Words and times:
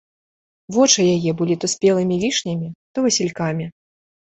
Вочы 0.77 1.05
яе 1.17 1.31
былі 1.43 1.59
то 1.65 1.69
спелымі 1.75 2.19
вішнямі, 2.25 2.73
то 2.95 3.07
васількамі. 3.07 3.71